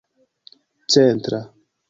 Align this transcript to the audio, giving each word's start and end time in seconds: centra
centra 0.95 1.39